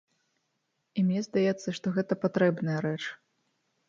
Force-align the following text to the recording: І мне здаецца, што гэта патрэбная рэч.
І 1.01 1.03
мне 1.09 1.21
здаецца, 1.27 1.73
што 1.79 1.93
гэта 1.97 2.17
патрэбная 2.23 2.79
рэч. 2.87 3.03